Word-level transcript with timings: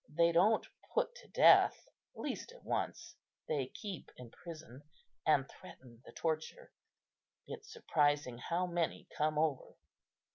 They 0.09 0.31
don't 0.31 0.65
put 0.95 1.13
to 1.17 1.27
death, 1.27 1.87
at 2.15 2.19
least 2.19 2.51
at 2.51 2.63
once; 2.63 3.15
they 3.47 3.67
keep 3.67 4.09
in 4.17 4.31
prison, 4.31 4.81
and 5.27 5.47
threaten 5.47 6.01
the 6.03 6.11
torture. 6.11 6.73
It's 7.45 7.71
surprising 7.71 8.39
how 8.39 8.65
many 8.65 9.07
come 9.15 9.37
over." 9.37 9.75